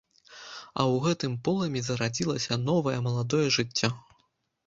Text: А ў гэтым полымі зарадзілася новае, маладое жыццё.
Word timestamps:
А 0.19 0.21
ў 0.21 0.95
гэтым 1.05 1.33
полымі 1.47 1.83
зарадзілася 1.89 2.57
новае, 2.71 2.97
маладое 3.09 3.45
жыццё. 3.59 3.91